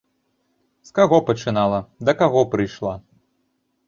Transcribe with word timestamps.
З 0.89 0.95
каго 0.99 1.19
пачынала, 1.27 1.79
да 2.09 2.15
каго 2.21 2.41
прыйшла? 2.55 2.95